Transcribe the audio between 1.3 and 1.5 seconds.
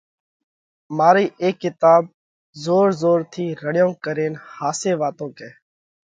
اي